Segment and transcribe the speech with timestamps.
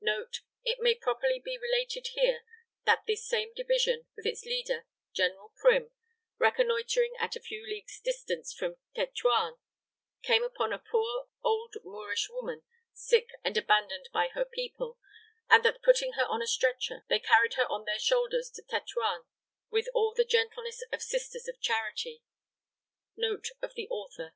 [0.00, 2.42] [Note: It may properly be related here
[2.84, 5.92] that this same division, with its leader, General Prim,
[6.36, 9.56] reconnoitring at a few leagues distance from Tetuan,
[10.20, 14.98] came upon a poor old Moorish woman, sick and abandoned by her people;
[15.48, 19.26] and that putting her on a stretcher, they carried her on their shoulders to Tetuan
[19.70, 22.24] with all the gentleness of sisters of charity.
[23.16, 24.34] (Note of the Author.)